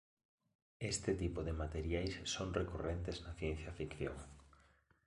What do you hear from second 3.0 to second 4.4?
na ciencia ficción.